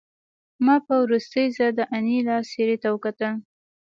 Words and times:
ما 0.65 0.75
په 0.85 0.93
وروستي 1.03 1.43
ځل 1.55 1.71
د 1.77 1.81
انیلا 1.95 2.37
څېرې 2.49 2.77
ته 2.83 2.87
وکتل 2.95 3.33